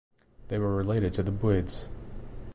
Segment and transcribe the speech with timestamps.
[0.47, 1.87] They were related to the Buyids.